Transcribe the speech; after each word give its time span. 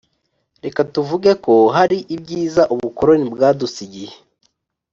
reka 0.63 0.81
tuvuge 0.93 1.31
ko 1.43 1.53
hari 1.75 1.97
ibyiza 2.15 2.63
ubukoroni 2.73 3.25
bwadusigiye. 3.33 4.11